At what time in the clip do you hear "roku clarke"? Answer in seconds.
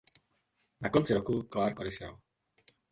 1.13-1.81